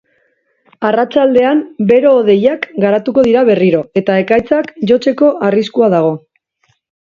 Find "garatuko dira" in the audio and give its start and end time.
2.85-3.43